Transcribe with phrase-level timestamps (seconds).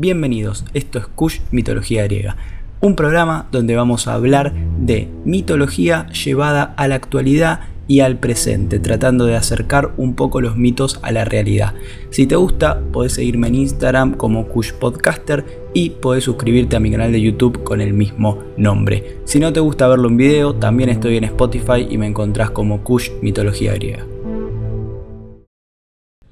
[0.00, 2.36] Bienvenidos, esto es Kush Mitología Griega,
[2.80, 8.78] un programa donde vamos a hablar de mitología llevada a la actualidad y al presente,
[8.78, 11.74] tratando de acercar un poco los mitos a la realidad.
[12.10, 15.44] Si te gusta, podés seguirme en Instagram como Kush Podcaster
[15.74, 19.16] y podés suscribirte a mi canal de YouTube con el mismo nombre.
[19.24, 22.84] Si no te gusta verlo en video, también estoy en Spotify y me encontrás como
[22.84, 24.06] Kush Mitología Griega.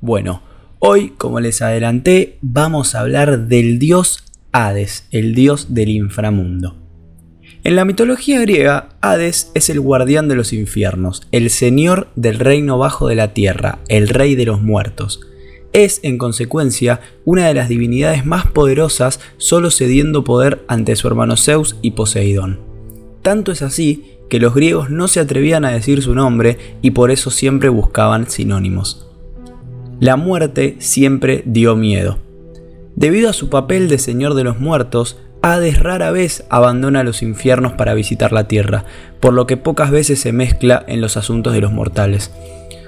[0.01, 0.41] Bueno,
[0.79, 6.77] hoy, como les adelanté, vamos a hablar del dios Hades, el dios del inframundo.
[7.65, 12.79] En la mitología griega, Hades es el guardián de los infiernos, el señor del reino
[12.79, 15.21] bajo de la tierra, el rey de los muertos.
[15.73, 21.37] Es, en consecuencia, una de las divinidades más poderosas, solo cediendo poder ante su hermano
[21.37, 22.61] Zeus y Poseidón.
[23.23, 27.11] Tanto es así que los griegos no se atrevían a decir su nombre y por
[27.11, 29.06] eso siempre buscaban sinónimos.
[29.99, 32.19] La muerte siempre dio miedo.
[32.97, 37.73] Debido a su papel de señor de los muertos, Hades rara vez abandona los infiernos
[37.73, 38.85] para visitar la tierra,
[39.21, 42.31] por lo que pocas veces se mezcla en los asuntos de los mortales.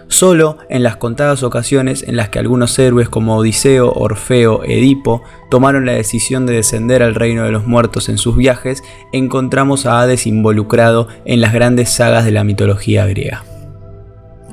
[0.08, 5.86] Solo en las contadas ocasiones en las que algunos héroes como Odiseo, Orfeo, Edipo tomaron
[5.86, 8.82] la decisión de descender al reino de los muertos en sus viajes,
[9.12, 13.44] encontramos a Hades involucrado en las grandes sagas de la mitología griega.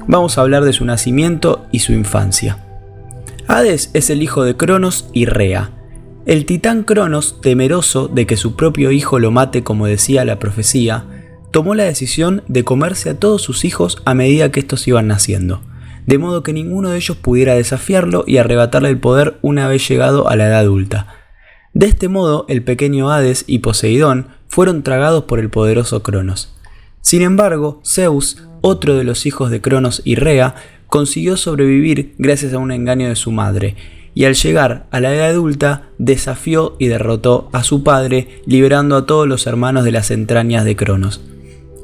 [0.07, 2.59] Vamos a hablar de su nacimiento y su infancia.
[3.47, 5.71] Hades es el hijo de Cronos y Rea,
[6.25, 11.05] el titán Cronos, temeroso de que su propio hijo lo mate como decía la profecía,
[11.51, 15.61] tomó la decisión de comerse a todos sus hijos a medida que estos iban naciendo,
[16.07, 20.27] de modo que ninguno de ellos pudiera desafiarlo y arrebatarle el poder una vez llegado
[20.27, 21.15] a la edad adulta.
[21.73, 26.55] De este modo, el pequeño Hades y Poseidón fueron tragados por el poderoso Cronos.
[27.01, 30.55] Sin embargo, Zeus, otro de los hijos de Cronos y Rea,
[30.87, 33.75] consiguió sobrevivir gracias a un engaño de su madre,
[34.15, 39.05] y al llegar a la edad adulta desafió y derrotó a su padre, liberando a
[39.05, 41.21] todos los hermanos de las entrañas de Cronos.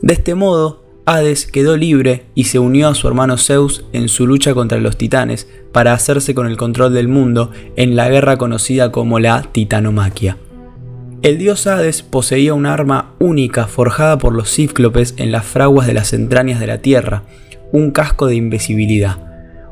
[0.01, 4.25] De este modo, Hades quedó libre y se unió a su hermano Zeus en su
[4.25, 8.91] lucha contra los titanes para hacerse con el control del mundo en la guerra conocida
[8.91, 10.37] como la Titanomaquia.
[11.21, 15.93] El dios Hades poseía un arma única forjada por los cíclopes en las fraguas de
[15.93, 17.21] las entrañas de la tierra,
[17.71, 19.17] un casco de invisibilidad.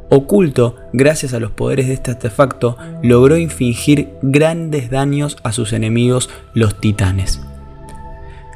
[0.09, 6.29] Oculto, gracias a los poderes de este artefacto, logró infligir grandes daños a sus enemigos,
[6.53, 7.41] los titanes.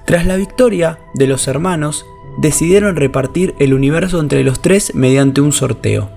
[0.06, 2.06] Tras la victoria de los hermanos,
[2.42, 6.12] decidieron repartir el universo entre los tres mediante un sorteo.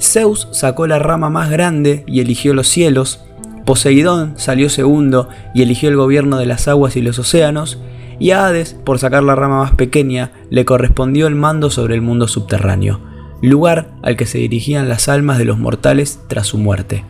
[0.00, 3.27] Zeus sacó la rama más grande y eligió los cielos,
[3.68, 7.78] Poseidón salió segundo y eligió el gobierno de las aguas y los océanos,
[8.18, 12.00] y a Hades, por sacar la rama más pequeña, le correspondió el mando sobre el
[12.00, 13.06] mundo subterráneo
[13.42, 17.04] lugar al que se dirigían las almas de los mortales tras su muerte.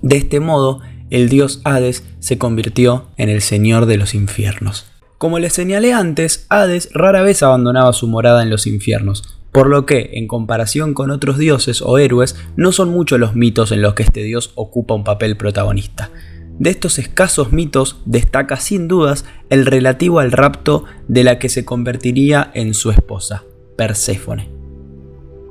[0.00, 0.80] De este modo,
[1.10, 4.86] el dios Hades se convirtió en el señor de los infiernos.
[5.18, 9.86] Como les señalé antes, Hades rara vez abandonaba su morada en los infiernos, por lo
[9.86, 13.94] que, en comparación con otros dioses o héroes, no son muchos los mitos en los
[13.94, 16.10] que este dios ocupa un papel protagonista.
[16.58, 21.64] De estos escasos mitos destaca sin dudas el relativo al rapto de la que se
[21.64, 23.44] convertiría en su esposa,
[23.76, 24.48] Perséfone.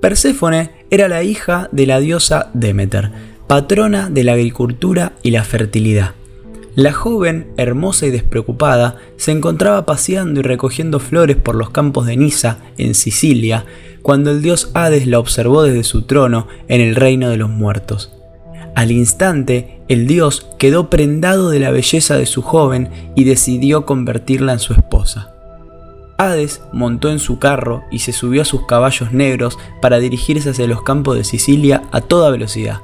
[0.02, 3.12] Perséfone era la hija de la diosa Demeter,
[3.48, 6.16] patrona de la agricultura y la fertilidad.
[6.76, 12.18] La joven, hermosa y despreocupada, se encontraba paseando y recogiendo flores por los campos de
[12.18, 13.66] Nisa, en Sicilia,
[14.02, 18.12] cuando el dios Hades la observó desde su trono en el reino de los muertos.
[18.76, 24.52] Al instante, el dios quedó prendado de la belleza de su joven y decidió convertirla
[24.52, 25.34] en su esposa.
[26.18, 30.68] Hades montó en su carro y se subió a sus caballos negros para dirigirse hacia
[30.68, 32.82] los campos de Sicilia a toda velocidad.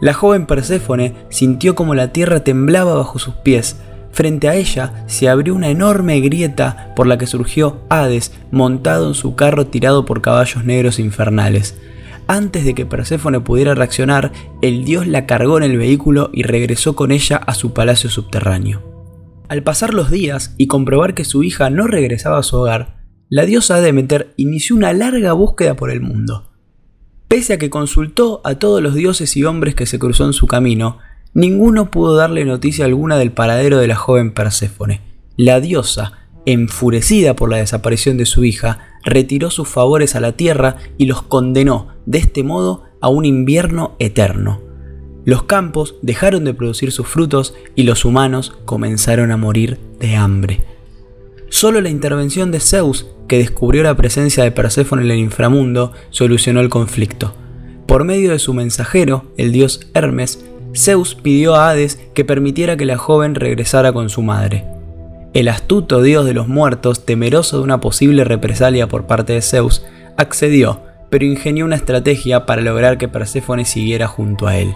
[0.00, 3.76] La joven Perséfone sintió como la tierra temblaba bajo sus pies.
[4.12, 9.14] Frente a ella se abrió una enorme grieta por la que surgió Hades montado en
[9.14, 11.76] su carro tirado por caballos negros infernales.
[12.26, 14.32] Antes de que Perséfone pudiera reaccionar,
[14.62, 18.82] el dios la cargó en el vehículo y regresó con ella a su palacio subterráneo.
[19.48, 23.44] Al pasar los días y comprobar que su hija no regresaba a su hogar, la
[23.44, 26.53] diosa Demeter inició una larga búsqueda por el mundo.
[27.34, 30.46] Pese a que consultó a todos los dioses y hombres que se cruzó en su
[30.46, 30.98] camino,
[31.32, 35.00] ninguno pudo darle noticia alguna del paradero de la joven Perséfone.
[35.36, 36.12] La diosa,
[36.46, 41.22] enfurecida por la desaparición de su hija, retiró sus favores a la tierra y los
[41.22, 44.60] condenó de este modo a un invierno eterno
[45.24, 50.60] los campos dejaron de producir sus frutos y los humanos comenzaron a morir de hambre.
[51.54, 56.58] Solo la intervención de Zeus, que descubrió la presencia de Perséfone en el inframundo, solucionó
[56.58, 57.32] el conflicto.
[57.86, 62.84] Por medio de su mensajero, el dios Hermes, Zeus pidió a Hades que permitiera que
[62.86, 64.64] la joven regresara con su madre.
[65.32, 69.86] El astuto dios de los muertos, temeroso de una posible represalia por parte de Zeus,
[70.16, 74.74] accedió, pero ingenió una estrategia para lograr que Perséfone siguiera junto a él.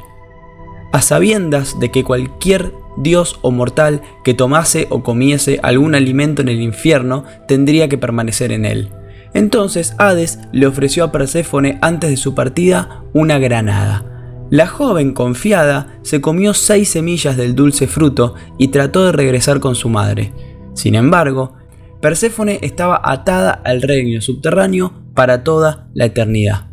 [0.92, 2.70] A sabiendas de que cualquier
[3.02, 8.52] dios o mortal que tomase o comiese algún alimento en el infierno tendría que permanecer
[8.52, 8.90] en él.
[9.34, 14.04] Entonces Hades le ofreció a Perséfone antes de su partida una granada.
[14.50, 19.74] La joven, confiada, se comió seis semillas del dulce fruto y trató de regresar con
[19.74, 20.32] su madre.
[20.74, 21.54] Sin embargo,
[22.00, 26.68] Perséfone estaba atada al reino subterráneo para toda la eternidad.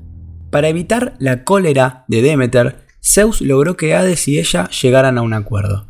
[0.51, 5.33] Para evitar la cólera de Demeter, Zeus logró que Hades y ella llegaran a un
[5.33, 5.87] acuerdo.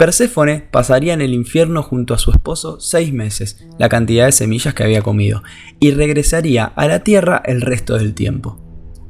[0.00, 4.72] Perséfone pasaría en el infierno junto a su esposo seis meses, la cantidad de semillas
[4.72, 5.42] que había comido,
[5.78, 8.58] y regresaría a la tierra el resto del tiempo.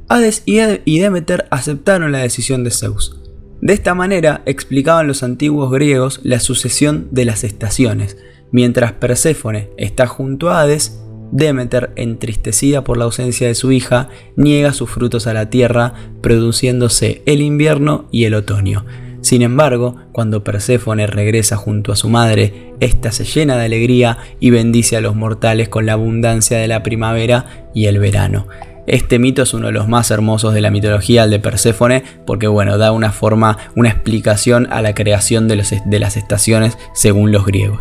[0.09, 3.21] Hades y Demeter aceptaron la decisión de Zeus.
[3.61, 8.17] De esta manera explicaban los antiguos griegos la sucesión de las estaciones.
[8.51, 10.99] Mientras Perséfone está junto a Hades,
[11.31, 17.21] Demeter, entristecida por la ausencia de su hija, niega sus frutos a la tierra, produciéndose
[17.25, 18.85] el invierno y el otoño.
[19.21, 24.49] Sin embargo, cuando Perséfone regresa junto a su madre, ésta se llena de alegría y
[24.49, 28.47] bendice a los mortales con la abundancia de la primavera y el verano.
[28.87, 32.47] Este mito es uno de los más hermosos de la mitología, el de Perséfone, porque
[32.47, 37.45] bueno, da una forma, una explicación a la creación de, de las estaciones según los
[37.45, 37.79] griegos.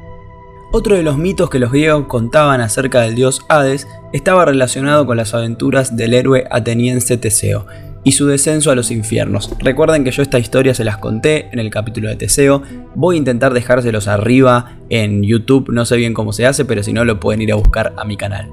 [0.72, 5.16] Otro de los mitos que los griegos contaban acerca del dios Hades estaba relacionado con
[5.16, 7.66] las aventuras del héroe ateniense Teseo,
[8.04, 9.50] y su descenso a los infiernos.
[9.58, 12.62] Recuerden que yo esta historia se las conté en el capítulo de Teseo.
[12.94, 16.92] Voy a intentar dejárselos arriba en YouTube, no sé bien cómo se hace, pero si
[16.92, 18.50] no lo pueden ir a buscar a mi canal.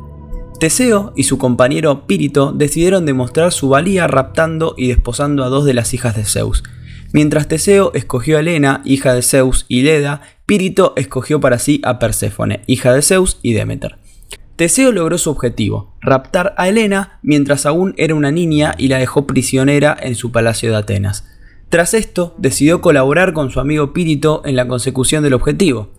[0.59, 5.75] Teseo y su compañero Pírito decidieron demostrar su valía raptando y desposando a dos de
[5.75, 6.63] las hijas de Zeus.
[7.13, 11.99] Mientras Teseo escogió a Helena, hija de Zeus y Leda, Pírito escogió para sí a
[11.99, 13.97] Perséfone, hija de Zeus y Demeter.
[14.57, 19.27] Teseo logró su objetivo, raptar a Helena mientras aún era una niña y la dejó
[19.27, 21.29] prisionera en su palacio de Atenas.
[21.69, 25.89] Tras esto, decidió colaborar con su amigo Pírito en la consecución del objetivo.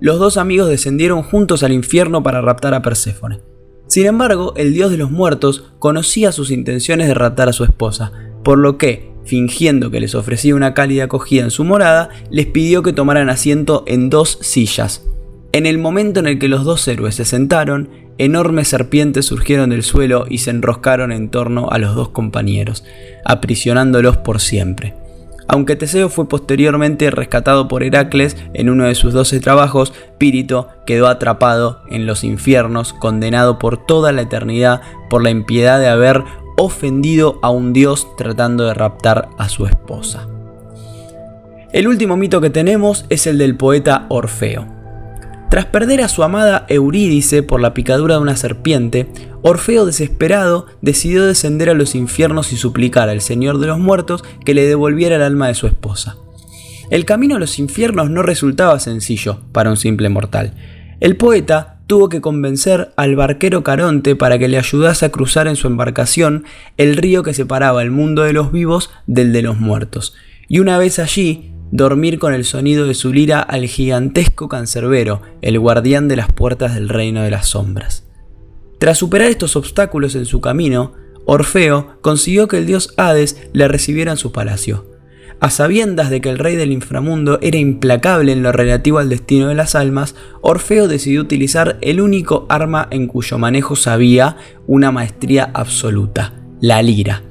[0.00, 3.38] Los dos amigos descendieron juntos al infierno para raptar a Perséfone.
[3.86, 8.10] Sin embargo, el dios de los muertos conocía sus intenciones de raptar a su esposa,
[8.42, 12.82] por lo que, fingiendo que les ofrecía una cálida acogida en su morada, les pidió
[12.82, 15.04] que tomaran asiento en dos sillas.
[15.52, 19.82] En el momento en el que los dos héroes se sentaron, enormes serpientes surgieron del
[19.82, 22.84] suelo y se enroscaron en torno a los dos compañeros,
[23.24, 24.94] aprisionándolos por siempre.
[25.50, 31.06] Aunque Teseo fue posteriormente rescatado por Heracles en uno de sus doce trabajos, Pírito quedó
[31.06, 36.22] atrapado en los infiernos, condenado por toda la eternidad por la impiedad de haber
[36.58, 40.28] ofendido a un dios tratando de raptar a su esposa.
[41.72, 44.77] El último mito que tenemos es el del poeta Orfeo.
[45.50, 49.08] Tras perder a su amada Eurídice por la picadura de una serpiente,
[49.42, 54.52] Orfeo desesperado decidió descender a los infiernos y suplicar al Señor de los Muertos que
[54.52, 56.16] le devolviera el alma de su esposa.
[56.90, 60.54] El camino a los infiernos no resultaba sencillo para un simple mortal.
[61.00, 65.56] El poeta tuvo que convencer al barquero Caronte para que le ayudase a cruzar en
[65.56, 66.44] su embarcación
[66.76, 70.14] el río que separaba el mundo de los vivos del de los muertos.
[70.48, 75.58] Y una vez allí, dormir con el sonido de su lira al gigantesco cancerbero, el
[75.58, 78.04] guardián de las puertas del reino de las sombras.
[78.78, 80.94] Tras superar estos obstáculos en su camino,
[81.26, 84.86] Orfeo consiguió que el dios Hades le recibiera en su palacio.
[85.40, 89.48] A sabiendas de que el rey del inframundo era implacable en lo relativo al destino
[89.48, 95.50] de las almas, Orfeo decidió utilizar el único arma en cuyo manejo sabía una maestría
[95.54, 97.22] absoluta, la lira.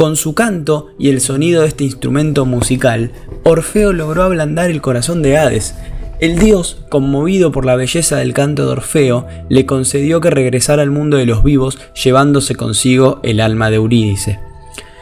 [0.00, 3.12] Con su canto y el sonido de este instrumento musical,
[3.44, 5.74] Orfeo logró ablandar el corazón de Hades.
[6.20, 10.90] El dios, conmovido por la belleza del canto de Orfeo, le concedió que regresara al
[10.90, 14.40] mundo de los vivos llevándose consigo el alma de Eurídice.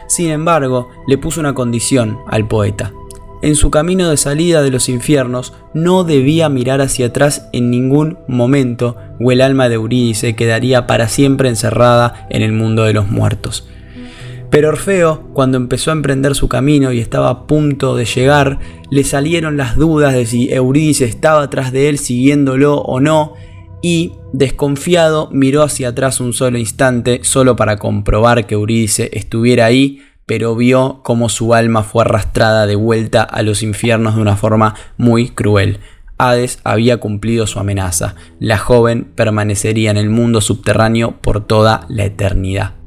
[0.09, 2.93] Sin embargo, le puso una condición al poeta.
[3.40, 8.19] En su camino de salida de los infiernos no debía mirar hacia atrás en ningún
[8.26, 13.09] momento o el alma de Eurídice quedaría para siempre encerrada en el mundo de los
[13.09, 13.69] muertos.
[14.50, 18.59] Pero Orfeo, cuando empezó a emprender su camino y estaba a punto de llegar,
[18.90, 23.35] le salieron las dudas de si Eurídice estaba atrás de él siguiéndolo o no,
[23.83, 30.02] y, desconfiado, miró hacia atrás un solo instante, solo para comprobar que Eurídice estuviera ahí,
[30.26, 34.75] pero vio cómo su alma fue arrastrada de vuelta a los infiernos de una forma
[34.97, 35.78] muy cruel.
[36.19, 38.17] Hades había cumplido su amenaza.
[38.40, 42.77] La joven permanecería en el mundo subterráneo por toda la eternidad.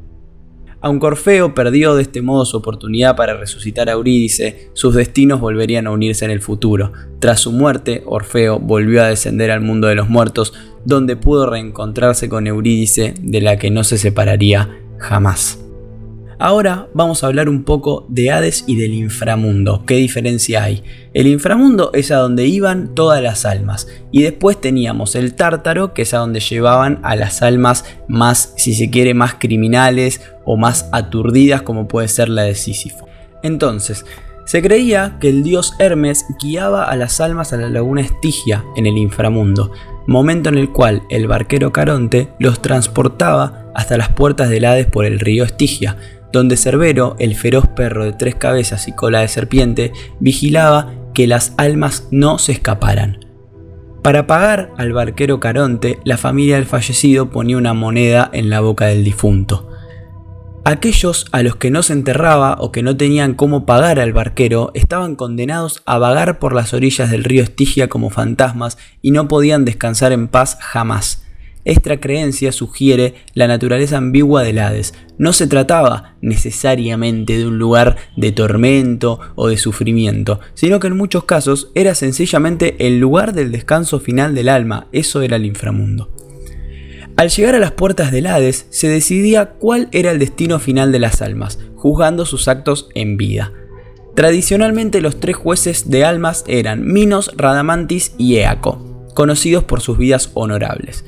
[0.81, 5.85] Aunque Orfeo perdió de este modo su oportunidad para resucitar a Eurídice, sus destinos volverían
[5.85, 6.91] a unirse en el futuro.
[7.19, 12.29] Tras su muerte, Orfeo volvió a descender al mundo de los muertos, donde pudo reencontrarse
[12.29, 15.59] con Eurídice, de la que no se separaría jamás.
[16.43, 19.83] Ahora vamos a hablar un poco de Hades y del inframundo.
[19.85, 20.83] ¿Qué diferencia hay?
[21.13, 23.87] El inframundo es a donde iban todas las almas.
[24.11, 28.73] Y después teníamos el tártaro, que es a donde llevaban a las almas más, si
[28.73, 33.07] se quiere, más criminales o más aturdidas, como puede ser la de Sísifo.
[33.43, 34.03] Entonces,
[34.45, 38.87] se creía que el dios Hermes guiaba a las almas a la laguna Estigia en
[38.87, 39.73] el inframundo,
[40.07, 45.05] momento en el cual el barquero Caronte los transportaba hasta las puertas del Hades por
[45.05, 45.97] el río Estigia,
[46.31, 51.53] donde Cerbero, el feroz perro de tres cabezas y cola de serpiente, vigilaba que las
[51.57, 53.19] almas no se escaparan.
[54.01, 58.87] Para pagar al barquero Caronte, la familia del fallecido ponía una moneda en la boca
[58.87, 59.67] del difunto.
[60.63, 64.71] Aquellos a los que no se enterraba o que no tenían cómo pagar al barquero
[64.75, 69.65] estaban condenados a vagar por las orillas del río Estigia como fantasmas y no podían
[69.65, 71.23] descansar en paz jamás.
[71.63, 74.93] Esta creencia sugiere la naturaleza ambigua del Hades.
[75.17, 80.97] No se trataba necesariamente de un lugar de tormento o de sufrimiento, sino que en
[80.97, 86.11] muchos casos era sencillamente el lugar del descanso final del alma, eso era el inframundo.
[87.17, 90.99] Al llegar a las puertas del Hades se decidía cuál era el destino final de
[90.99, 93.51] las almas, juzgando sus actos en vida.
[94.15, 100.31] Tradicionalmente los tres jueces de almas eran Minos, Radamantis y Eaco, conocidos por sus vidas
[100.33, 101.05] honorables.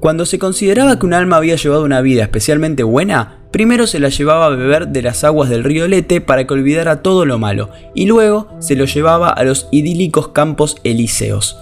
[0.00, 4.10] Cuando se consideraba que un alma había llevado una vida especialmente buena, primero se la
[4.10, 7.70] llevaba a beber de las aguas del río Lete para que olvidara todo lo malo,
[7.94, 11.58] y luego se lo llevaba a los idílicos campos elíseos.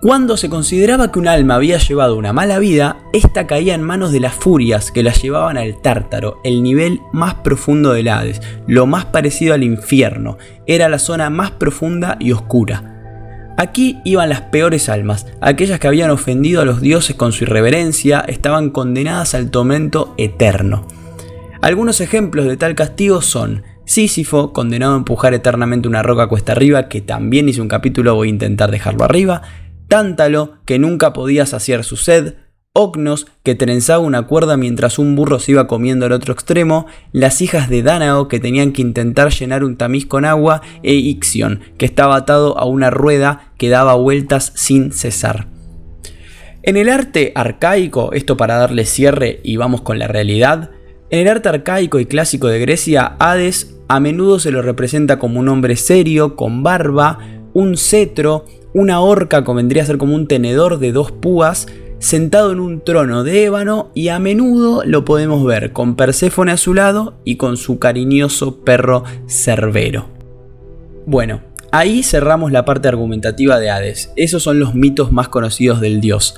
[0.00, 4.12] Cuando se consideraba que un alma había llevado una mala vida, ésta caía en manos
[4.12, 8.86] de las furias que la llevaban al Tártaro, el nivel más profundo del Hades, lo
[8.86, 12.91] más parecido al infierno, era la zona más profunda y oscura.
[13.62, 18.18] Aquí iban las peores almas, aquellas que habían ofendido a los dioses con su irreverencia,
[18.26, 20.84] estaban condenadas al tormento eterno.
[21.60, 26.88] Algunos ejemplos de tal castigo son Sísifo, condenado a empujar eternamente una roca cuesta arriba,
[26.88, 29.42] que también hice un capítulo, voy a intentar dejarlo arriba,
[29.86, 32.34] Tántalo, que nunca podía saciar su sed,
[32.74, 37.42] Ocnos, que trenzaba una cuerda mientras un burro se iba comiendo al otro extremo, las
[37.42, 41.84] hijas de Dánao, que tenían que intentar llenar un tamiz con agua, e Ixion, que
[41.84, 45.48] estaba atado a una rueda que daba vueltas sin cesar.
[46.62, 50.70] En el arte arcaico, esto para darle cierre y vamos con la realidad,
[51.10, 55.40] en el arte arcaico y clásico de Grecia, Hades a menudo se lo representa como
[55.40, 57.18] un hombre serio, con barba,
[57.52, 61.66] un cetro, una horca que vendría a ser como un tenedor de dos púas,
[62.02, 66.56] sentado en un trono de ébano y a menudo lo podemos ver con Perséfone a
[66.56, 70.08] su lado y con su cariñoso perro Cerbero.
[71.06, 74.12] Bueno, ahí cerramos la parte argumentativa de Hades.
[74.16, 76.34] Esos son los mitos más conocidos del dios.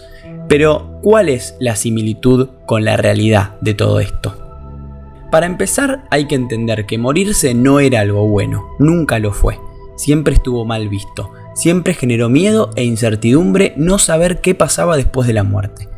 [0.48, 4.36] Pero, ¿cuál es la similitud con la realidad de todo esto?
[5.30, 9.58] Para empezar, hay que entender que morirse no era algo bueno, nunca lo fue,
[9.96, 15.34] siempre estuvo mal visto Siempre generó miedo e incertidumbre no saber qué pasaba después de
[15.34, 15.88] la muerte.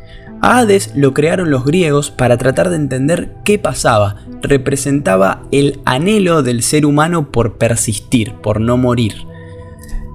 [0.41, 4.17] A Hades lo crearon los griegos para tratar de entender qué pasaba.
[4.43, 9.15] Representaba el anhelo del ser humano por persistir, por no morir.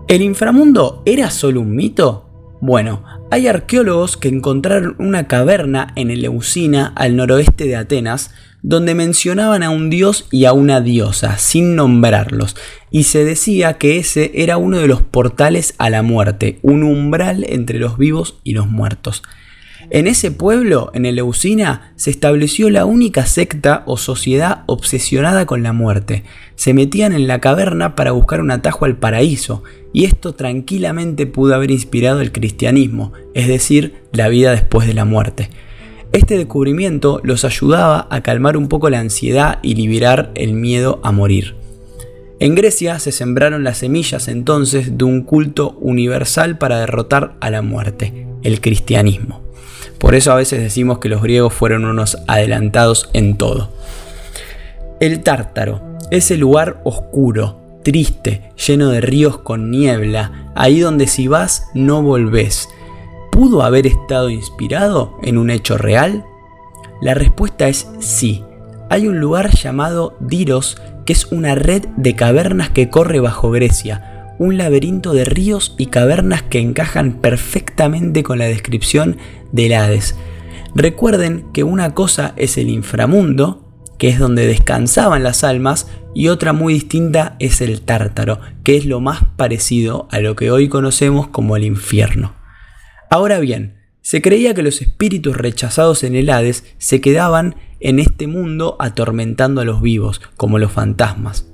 [0.07, 2.29] ¿El inframundo era solo un mito?
[2.61, 9.62] Bueno, hay arqueólogos que encontraron una caverna en Eleusina al noroeste de Atenas donde mencionaban
[9.62, 12.57] a un dios y a una diosa, sin nombrarlos,
[12.90, 17.45] y se decía que ese era uno de los portales a la muerte, un umbral
[17.49, 19.23] entre los vivos y los muertos.
[19.90, 25.73] En ese pueblo, en Eleusina, se estableció la única secta o sociedad obsesionada con la
[25.73, 26.23] muerte.
[26.54, 31.54] Se metían en la caverna para buscar un atajo al paraíso, y esto tranquilamente pudo
[31.54, 35.50] haber inspirado el cristianismo, es decir, la vida después de la muerte.
[36.12, 41.11] Este descubrimiento los ayudaba a calmar un poco la ansiedad y liberar el miedo a
[41.11, 41.57] morir.
[42.38, 47.62] En Grecia se sembraron las semillas entonces de un culto universal para derrotar a la
[47.62, 49.40] muerte, el cristianismo.
[49.99, 53.71] Por eso a veces decimos que los griegos fueron unos adelantados en todo.
[55.00, 61.69] El Tártaro, ese lugar oscuro, triste, lleno de ríos con niebla, ahí donde si vas
[61.75, 62.69] no volvés,
[63.33, 66.25] ¿Pudo haber estado inspirado en un hecho real?
[67.01, 68.45] La respuesta es sí.
[68.91, 74.35] Hay un lugar llamado Diros que es una red de cavernas que corre bajo Grecia,
[74.39, 79.17] un laberinto de ríos y cavernas que encajan perfectamente con la descripción
[79.51, 80.15] del Hades.
[80.75, 83.62] Recuerden que una cosa es el inframundo
[83.97, 88.85] que es donde descansaban las almas, y otra muy distinta es el tártaro, que es
[88.85, 92.42] lo más parecido a lo que hoy conocemos como el infierno.
[93.12, 98.26] Ahora bien, se creía que los espíritus rechazados en el Hades se quedaban en este
[98.26, 101.47] mundo atormentando a los vivos, como los fantasmas.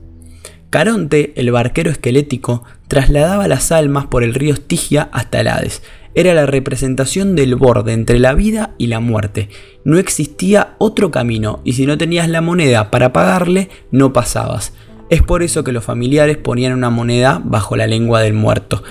[0.70, 5.82] Caronte, el barquero esquelético, trasladaba las almas por el río Estigia hasta el Hades.
[6.14, 9.48] Era la representación del borde entre la vida y la muerte.
[9.82, 14.74] No existía otro camino y si no tenías la moneda para pagarle, no pasabas.
[15.10, 18.84] Es por eso que los familiares ponían una moneda bajo la lengua del muerto.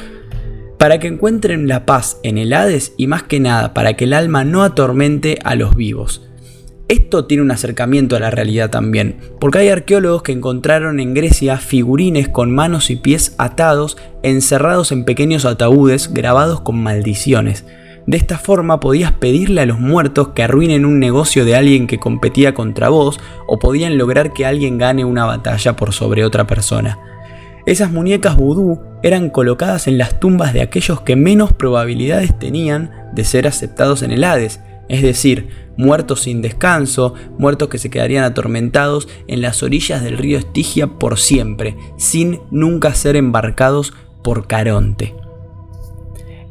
[0.88, 4.14] Para que encuentren la paz en el Hades y más que nada para que el
[4.14, 6.26] alma no atormente a los vivos.
[6.88, 11.58] Esto tiene un acercamiento a la realidad también, porque hay arqueólogos que encontraron en Grecia
[11.58, 17.66] figurines con manos y pies atados, encerrados en pequeños ataúdes grabados con maldiciones.
[18.06, 22.00] De esta forma podías pedirle a los muertos que arruinen un negocio de alguien que
[22.00, 27.17] competía contra vos, o podían lograr que alguien gane una batalla por sobre otra persona.
[27.68, 33.26] Esas muñecas vudú eran colocadas en las tumbas de aquellos que menos probabilidades tenían de
[33.26, 39.10] ser aceptados en el Hades, es decir, muertos sin descanso, muertos que se quedarían atormentados
[39.28, 43.94] en las orillas del río Estigia por siempre, sin nunca ser embarcados
[44.24, 45.14] por Caronte.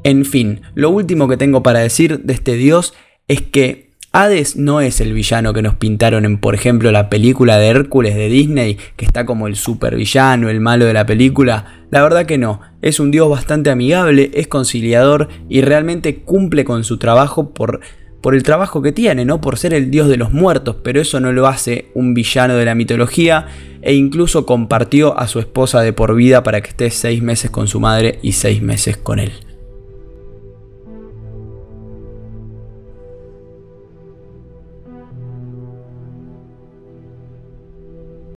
[0.05, 2.93] En fin, lo último que tengo para decir de este dios
[3.27, 3.86] es que
[4.19, 8.15] Hades no es el villano que nos pintaron en, por ejemplo, la película de Hércules
[8.15, 11.85] de Disney, que está como el supervillano, el malo de la película.
[11.91, 16.83] La verdad que no, es un dios bastante amigable, es conciliador y realmente cumple con
[16.83, 17.81] su trabajo por
[18.23, 21.21] por el trabajo que tiene, no por ser el dios de los muertos, pero eso
[21.21, 23.47] no lo hace un villano de la mitología
[23.83, 27.69] e incluso compartió a su esposa de por vida para que esté seis meses con
[27.69, 29.46] su madre y seis meses con él.